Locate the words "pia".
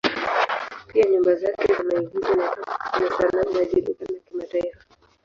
0.87-1.05